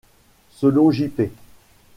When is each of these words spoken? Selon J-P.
Selon 0.55 0.89
J-P. 0.89 1.29